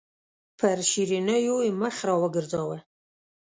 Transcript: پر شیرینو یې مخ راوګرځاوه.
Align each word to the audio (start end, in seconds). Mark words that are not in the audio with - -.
پر 0.57 0.77
شیرینو 0.89 1.37
یې 1.45 1.69
مخ 1.81 1.95
راوګرځاوه. 2.07 2.77